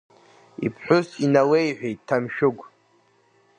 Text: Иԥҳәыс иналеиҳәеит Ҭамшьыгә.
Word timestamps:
Иԥҳәыс 0.65 1.09
иналеиҳәеит 1.23 1.99
Ҭамшьыгә. 2.07 2.63